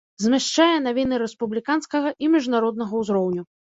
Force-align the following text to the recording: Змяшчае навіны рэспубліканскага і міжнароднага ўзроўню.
Змяшчае 0.23 0.73
навіны 0.87 1.21
рэспубліканскага 1.25 2.17
і 2.23 2.35
міжнароднага 2.37 2.93
ўзроўню. 3.07 3.51